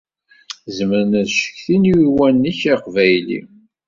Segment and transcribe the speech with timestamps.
[0.75, 3.39] Zemren ad cetkin i uwanek aqbayli.